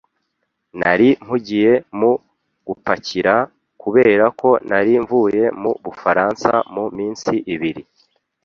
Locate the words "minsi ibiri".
6.97-7.81